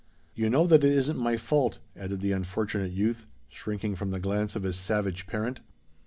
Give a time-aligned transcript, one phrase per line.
[0.33, 4.55] "You know that it isn't my fault," added the unfortunate youth, shrinking from the glance
[4.55, 5.59] of his savage parent.